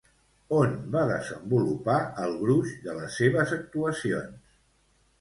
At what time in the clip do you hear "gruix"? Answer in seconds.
2.41-2.75